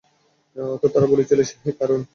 [0.55, 2.01] অর্থাৎ তারা বলেছিলেন, হে কারূন!